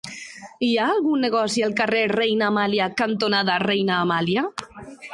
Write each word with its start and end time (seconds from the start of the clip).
Hi 0.67 0.69
ha 0.83 0.87
algun 0.93 1.21
negoci 1.25 1.65
al 1.67 1.77
carrer 1.83 2.01
Reina 2.15 2.49
Amàlia 2.55 2.91
cantonada 3.05 3.63
Reina 3.69 4.03
Amàlia? 4.09 4.49